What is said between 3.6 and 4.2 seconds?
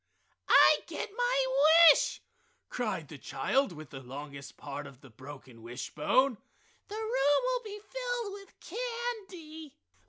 with the